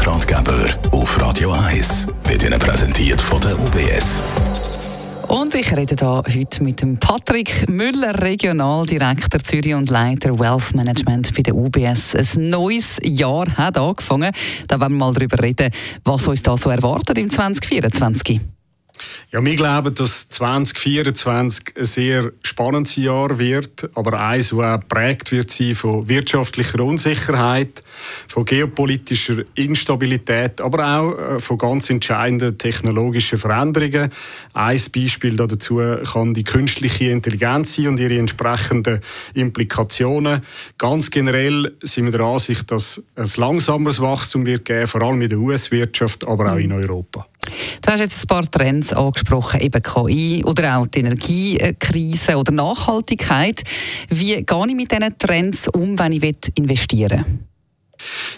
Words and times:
Finanzratgeber 0.00 0.64
auf 0.92 1.20
Radio 1.20 1.52
1 1.52 2.06
wird 2.24 2.42
Ihnen 2.42 2.58
präsentiert 2.58 3.20
von 3.20 3.38
der 3.42 3.52
UBS. 3.58 4.22
Und 5.28 5.54
ich 5.54 5.76
rede 5.76 5.94
da 5.94 6.22
heute 6.26 6.64
mit 6.64 6.80
dem 6.80 6.98
Patrick 6.98 7.68
Müller, 7.68 8.18
Regionaldirektor 8.22 9.42
Zürich 9.42 9.74
und 9.74 9.90
Leiter 9.90 10.38
Wealth 10.38 10.74
Management 10.74 11.34
bei 11.36 11.42
der 11.42 11.54
UBS. 11.54 12.14
Ein 12.14 12.48
neues 12.48 12.98
Jahr 13.02 13.46
hat 13.58 13.76
angefangen. 13.76 14.32
Da 14.68 14.80
werden 14.80 14.94
wir 14.94 15.04
mal 15.04 15.12
darüber 15.12 15.42
reden, 15.42 15.70
was 16.04 16.26
uns 16.26 16.42
da 16.42 16.56
so 16.56 16.70
erwartet 16.70 17.18
im 17.18 17.28
2024. 17.28 18.40
Ja, 19.32 19.44
wir 19.44 19.54
glauben, 19.54 19.94
dass 19.94 20.28
2024 20.28 21.76
ein 21.76 21.84
sehr 21.84 22.32
spannendes 22.42 22.96
Jahr 22.96 23.38
wird, 23.38 23.88
aber 23.94 24.18
eins, 24.18 24.48
das 24.48 24.58
auch 24.58 24.80
geprägt 24.80 25.30
wird 25.30 25.52
sein 25.52 25.76
von 25.76 26.08
wirtschaftlicher 26.08 26.80
Unsicherheit, 26.80 27.84
von 28.26 28.44
geopolitischer 28.44 29.44
Instabilität, 29.54 30.60
aber 30.60 30.84
auch 30.84 31.12
äh, 31.16 31.38
von 31.38 31.58
ganz 31.58 31.90
entscheidenden 31.90 32.58
technologischen 32.58 33.38
Veränderungen. 33.38 34.10
Ein 34.52 34.80
Beispiel 34.92 35.36
dazu 35.36 35.80
kann 36.12 36.34
die 36.34 36.42
künstliche 36.42 37.10
Intelligenz 37.10 37.76
sein 37.76 37.86
und 37.86 38.00
ihre 38.00 38.18
entsprechenden 38.18 38.98
Implikationen. 39.34 40.42
Ganz 40.76 41.08
generell 41.08 41.76
sind 41.84 42.06
wir 42.06 42.12
der 42.18 42.22
Ansicht, 42.22 42.68
dass 42.72 43.00
es 43.14 43.36
langsameres 43.36 44.00
Wachstum 44.00 44.44
wird 44.44 44.64
geben, 44.64 44.88
vor 44.88 45.02
allem 45.02 45.22
in 45.22 45.28
der 45.28 45.38
US-Wirtschaft, 45.38 46.26
aber 46.26 46.52
auch 46.52 46.58
in 46.58 46.72
Europa. 46.72 47.29
Du 47.82 47.90
hast 47.90 48.00
jetzt 48.00 48.24
ein 48.24 48.26
paar 48.26 48.50
Trends 48.50 48.92
angesprochen, 48.92 49.60
eben 49.60 49.82
KI 49.82 50.44
oder 50.44 50.78
auch 50.78 50.86
die 50.86 51.00
Energiekrise 51.00 52.36
oder 52.36 52.52
Nachhaltigkeit. 52.52 53.62
Wie 54.08 54.42
gehe 54.42 54.66
ich 54.68 54.74
mit 54.74 54.92
diesen 54.92 55.18
Trends 55.18 55.68
um, 55.68 55.98
wenn 55.98 56.12
ich 56.12 56.22
investieren 56.56 57.24
will? 57.26 57.49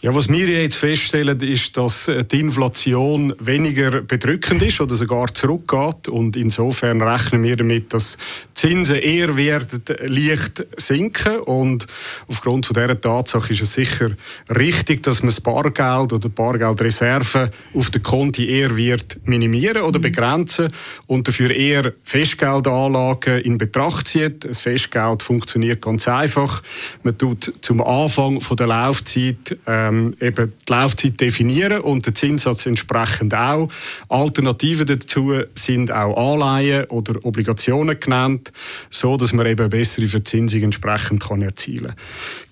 Ja, 0.00 0.14
was 0.14 0.28
wir 0.28 0.48
jetzt 0.48 0.76
feststellen, 0.76 1.40
ist, 1.40 1.76
dass 1.76 2.08
äh, 2.08 2.24
die 2.24 2.40
Inflation 2.40 3.34
weniger 3.38 4.02
bedrückend 4.02 4.62
ist 4.62 4.80
oder 4.80 4.96
sogar 4.96 5.32
zurückgeht. 5.34 6.08
Und 6.08 6.36
insofern 6.36 7.02
rechnen 7.02 7.42
wir 7.42 7.56
damit, 7.56 7.92
dass 7.92 8.18
Zinsen 8.54 8.96
eher 8.96 9.36
werden 9.36 9.82
leicht 10.04 10.64
sinken. 10.76 11.40
Und 11.40 11.86
aufgrund 12.28 12.66
von 12.66 12.74
dieser 12.74 13.00
Tatsache 13.00 13.52
ist 13.52 13.62
es 13.62 13.72
sicher 13.74 14.10
richtig, 14.56 15.02
dass 15.02 15.22
man 15.22 15.30
das 15.30 15.40
Bargeld 15.40 16.12
oder 16.12 16.28
Bargeldreserven 16.28 17.50
auf 17.74 17.90
den 17.90 18.02
Konti 18.02 18.48
eher 18.48 18.76
wird 18.76 19.18
minimieren 19.24 19.82
oder 19.82 19.98
begrenzen 19.98 20.68
und 21.06 21.28
dafür 21.28 21.50
eher 21.50 21.92
Festgeldanlagen 22.04 23.40
in 23.40 23.58
Betracht 23.58 24.08
zieht. 24.08 24.44
Das 24.44 24.60
Festgeld 24.60 25.22
funktioniert 25.22 25.82
ganz 25.82 26.08
einfach. 26.08 26.62
Man 27.02 27.16
tut 27.16 27.52
zum 27.60 27.80
Anfang 27.82 28.40
von 28.40 28.56
der 28.56 28.68
Laufzeit 28.68 29.47
ähm, 29.66 30.14
eben 30.20 30.52
die 30.68 30.72
Laufzeit 30.72 31.20
definieren 31.20 31.80
und 31.80 32.06
den 32.06 32.14
Zinssatz 32.14 32.66
entsprechend 32.66 33.34
auch. 33.34 33.68
Alternativen 34.08 34.86
dazu 34.86 35.34
sind 35.54 35.90
auch 35.92 36.16
Anleihen 36.16 36.84
oder 36.86 37.24
Obligationen 37.24 37.98
genannt, 37.98 38.52
so 38.90 39.16
dass 39.16 39.32
man 39.32 39.46
eben 39.46 39.68
bessere 39.70 40.06
Verzinsung 40.06 40.62
entsprechend 40.62 41.22
kann 41.22 41.42
erzielen. 41.42 41.94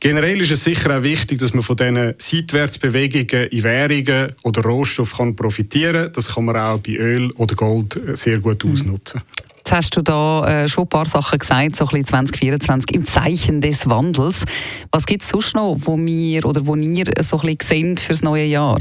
Generell 0.01 0.41
ist 0.41 0.53
es 0.53 0.65
sicher 0.65 0.99
auch 0.99 1.03
wichtig, 1.03 1.39
dass 1.39 1.55
man 1.55 1.63
von 1.63 1.77
diesen 1.77 2.15
Seitwärtsbewegungen 2.19 3.49
in 3.49 3.63
Währungen 3.63 4.33
oder 4.43 4.63
Rohstoff 4.63 5.17
kann 5.17 5.37
profitieren. 5.37 6.11
Das 6.13 6.35
kann 6.35 6.45
man 6.45 6.57
auch 6.57 6.79
bei 6.79 6.93
Öl 6.93 7.31
oder 7.33 7.55
Gold 7.55 7.99
sehr 8.15 8.39
gut 8.39 8.65
mhm. 8.65 8.73
ausnutzen. 8.73 9.23
Jetzt 9.67 9.77
hast 9.77 9.97
du 9.97 10.03
da 10.03 10.47
äh, 10.47 10.69
schon 10.69 10.85
ein 10.85 10.89
paar 10.89 11.07
Sachen 11.07 11.41
gesagt, 11.41 11.75
so 11.75 11.87
ein 11.87 11.89
bisschen 11.89 12.05
2024 12.05 12.95
im 12.95 13.05
Zeichen 13.05 13.61
des 13.61 13.91
Wandels. 13.91 14.45
Was 14.93 15.07
gibt 15.07 15.25
es 15.25 15.29
sonst 15.31 15.57
noch, 15.57 15.77
wo 15.81 15.99
wir 15.99 16.47
oder 16.47 16.69
wo 16.69 16.77
ihr 16.77 17.05
so 17.23 17.41
ein 17.41 17.57
bisschen 17.57 17.59
sehen 17.65 17.99
für 17.99 18.13
das 18.13 18.23
neue 18.23 18.45
Jahr? 18.45 18.79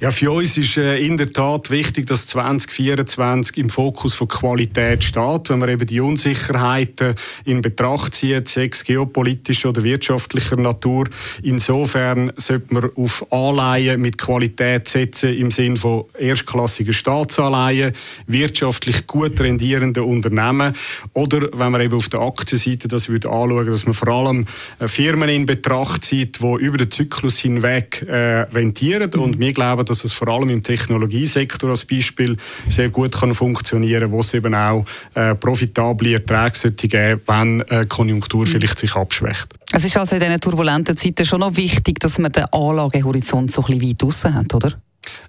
Ja, 0.00 0.10
für 0.10 0.30
uns 0.30 0.58
ist 0.58 0.76
äh, 0.76 0.98
in 0.98 1.16
der 1.16 1.32
Tat 1.32 1.70
wichtig, 1.70 2.06
dass 2.06 2.26
2024 2.26 3.56
im 3.56 3.70
Fokus 3.70 4.12
von 4.12 4.28
Qualität 4.28 5.02
steht, 5.04 5.48
wenn 5.48 5.58
man 5.58 5.70
eben 5.70 5.86
die 5.86 6.00
Unsicherheiten 6.00 7.14
in 7.44 7.62
Betracht 7.62 8.14
zieht, 8.14 8.48
sechs 8.48 8.84
geopolitischer 8.84 9.70
oder 9.70 9.82
wirtschaftlicher 9.82 10.56
Natur. 10.56 11.08
Insofern 11.42 12.32
sollte 12.36 12.74
man 12.74 12.90
auf 12.94 13.32
Anleihen 13.32 14.00
mit 14.00 14.18
Qualität 14.18 14.88
setzen 14.88 15.34
im 15.34 15.50
Sinne 15.50 15.76
von 15.76 16.04
erstklassigen 16.18 16.92
Staatsanleihen, 16.92 17.94
wirtschaftlich 18.26 19.06
gut 19.06 19.40
rendierenden 19.40 20.04
Unternehmen 20.04 20.74
oder 21.14 21.48
wenn 21.54 21.72
man 21.72 21.80
eben 21.80 21.94
auf 21.94 22.10
der 22.10 22.20
Aktienseite 22.20 22.88
das 22.88 23.08
würde 23.08 23.30
anschauen, 23.30 23.66
dass 23.66 23.86
man 23.86 23.94
vor 23.94 24.08
allem 24.08 24.46
äh, 24.78 24.88
Firmen 24.88 25.30
in 25.30 25.46
Betracht 25.46 26.04
zieht, 26.04 26.40
die 26.42 26.56
über 26.60 26.76
den 26.76 26.90
Zyklus 26.90 27.38
hinweg 27.38 28.04
äh, 28.06 28.42
rentieren 28.52 29.14
und 29.14 29.38
wir 29.46 29.52
glauben, 29.52 29.84
dass 29.84 30.04
es 30.04 30.12
vor 30.12 30.28
allem 30.28 30.50
im 30.50 30.62
Technologiesektor 30.62 31.70
als 31.70 31.84
Beispiel 31.84 32.36
sehr 32.68 32.88
gut 32.88 33.12
kann 33.12 33.32
funktionieren 33.32 34.02
kann, 34.02 34.10
wo 34.10 34.20
es 34.20 34.34
eben 34.34 34.54
auch 34.54 34.84
äh, 35.14 35.34
profitable 35.34 36.14
Erträge 36.14 36.58
sollte 36.58 36.88
geben, 36.88 37.20
wenn 37.26 37.60
äh, 37.62 37.82
die 37.82 37.88
Konjunktur 37.88 38.40
mhm. 38.40 38.46
vielleicht 38.46 38.78
sich 38.78 38.94
abschwächt. 38.94 39.54
Es 39.72 39.84
ist 39.84 39.96
also 39.96 40.16
in 40.16 40.22
diesen 40.22 40.40
turbulenten 40.40 40.96
Zeiten 40.96 41.24
schon 41.24 41.40
noch 41.40 41.56
wichtig, 41.56 42.00
dass 42.00 42.18
man 42.18 42.32
den 42.32 42.44
Anlagehorizont 42.52 43.52
so 43.52 43.62
ein 43.62 43.78
bisschen 43.78 43.90
weit 43.90 44.02
draussen 44.02 44.34
hat, 44.34 44.54
oder? 44.54 44.72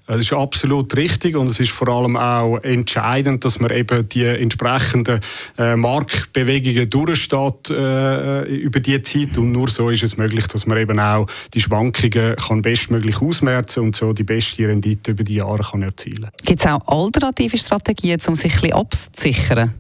Das 0.06 0.20
ist 0.20 0.34
absolut 0.34 0.96
richtig 0.96 1.36
und 1.36 1.48
es 1.48 1.60
ist 1.60 1.72
vor 1.72 1.90
allem 1.90 2.16
auch 2.16 2.58
entscheidend, 2.60 3.44
dass 3.44 3.60
man 3.60 3.72
eben 3.72 4.08
die 4.08 4.24
entsprechenden 4.24 5.20
äh, 5.58 5.76
Marktbewegungen 5.76 6.90
durchsteht 6.90 7.70
äh, 7.70 8.44
über 8.44 8.80
die 8.80 9.02
Zeit 9.02 9.38
und 9.38 9.52
nur 9.52 9.70
so 9.70 9.90
ist 9.90 10.04
es 10.04 10.18
möglich, 10.18 10.48
dass 10.48 10.66
man 10.66 10.78
eben 10.78 11.00
auch 11.00 11.28
die 11.54 11.62
Schwankungen 11.62 12.36
kann 12.36 12.62
bestmöglich 12.62 13.22
ausmerzen 13.22 13.84
und 13.84 13.96
so 13.96 14.14
die 14.14 14.24
beste 14.24 14.68
Rendite 14.68 15.12
über 15.12 15.24
die 15.24 15.36
Jahre 15.36 15.64
kann 15.64 15.82
erzielen. 15.82 16.30
Gibt 16.46 16.62
es 16.62 16.66
auch 16.66 16.88
alternative 16.88 17.58
Strategien, 17.58 18.20
um 18.28 18.36
sich 18.36 18.54
ein 18.54 18.62
bisschen 18.62 18.74
abzusichern? 18.74 19.74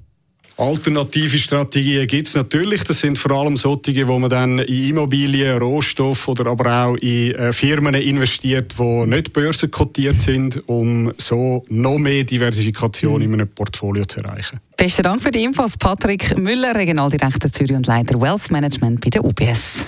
Alternative 0.57 1.38
Strategien 1.38 2.07
gibt 2.07 2.28
es 2.28 2.34
natürlich. 2.34 2.84
Das 2.84 3.00
sind 3.00 3.18
vor 3.18 3.31
allem 3.31 3.57
solche, 3.57 4.07
wo 4.07 4.18
man 4.18 4.29
dann 4.29 4.57
in 4.59 4.90
Immobilien, 4.90 5.59
Rohstoff 5.59 6.28
oder 6.28 6.47
aber 6.47 6.85
auch 6.85 6.95
in 6.95 7.35
äh, 7.35 7.53
Firmen 7.53 7.94
investiert, 7.94 8.73
die 8.78 9.06
nicht 9.06 9.34
börsenkotiert 9.34 10.19
sind, 10.19 10.68
um 10.68 11.13
so 11.18 11.63
noch 11.69 12.00
mehr 12.00 12.23
Diversifikation 12.23 13.22
in 13.22 13.34
einem 13.34 13.47
Portfolio 13.47 14.06
zu 14.06 14.22
erreichen. 14.22 14.59
Besten 14.75 15.03
Dank 15.03 15.22
für 15.22 15.31
die 15.31 15.44
Infos, 15.44 15.78
Patrick 15.78 16.35
Müller, 16.38 16.74
Regionaldirektor 16.74 17.51
Zürich 17.51 17.75
und 17.75 17.85
Leiter 17.85 18.19
Wealth 18.19 18.50
Management 18.50 19.01
bei 19.01 19.12
der 19.12 19.24
UBS. 19.24 19.88